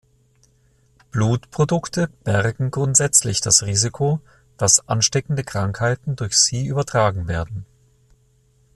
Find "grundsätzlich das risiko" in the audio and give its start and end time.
2.71-4.19